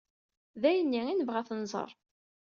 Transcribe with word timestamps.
D 0.61 0.63
ayenni 0.69 0.99
ay 1.07 1.15
nebɣa 1.17 1.39
ad 1.41 1.45
t-nẓer. 1.47 1.91